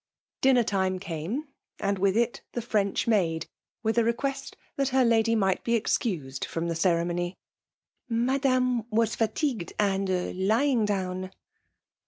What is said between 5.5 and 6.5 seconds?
be CDBoued